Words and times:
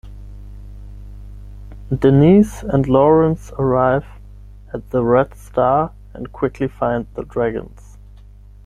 Denise 1.95 2.63
and 2.63 2.87
Lawrence 2.87 3.51
arrive 3.59 4.07
at 4.73 4.89
the 4.89 5.03
red 5.05 5.35
star 5.37 5.91
and 6.15 6.31
quickly 6.33 6.67
find 6.67 7.05
the 7.13 7.21
dragons. 7.23 7.99